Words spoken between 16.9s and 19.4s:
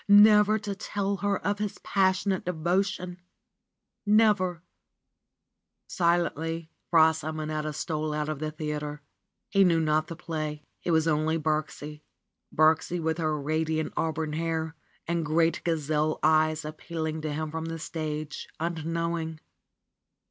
ing to him from the stage, unknowing.